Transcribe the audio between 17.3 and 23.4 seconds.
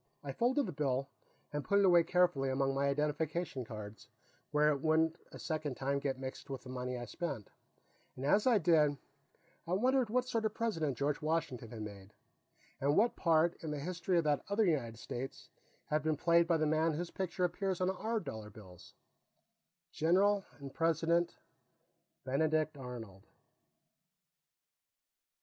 appears on our dollar bills General and President Benedict Arnold.